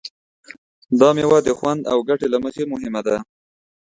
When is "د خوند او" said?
1.43-1.97